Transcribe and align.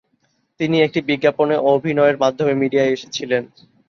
তিনি 0.59 0.77
একটি 0.81 0.99
বিজ্ঞাপনে 1.09 1.55
অভিনয়ের 1.71 2.17
মাধ্যমে 2.17 2.53
মিডিয়ায় 2.61 2.93
এসেছিলেন। 2.93 3.43